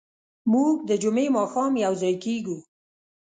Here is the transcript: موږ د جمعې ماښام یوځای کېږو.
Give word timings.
موږ 0.51 0.75
د 0.89 0.91
جمعې 1.03 1.27
ماښام 1.37 1.73
یوځای 1.85 2.13
کېږو. 2.23 2.57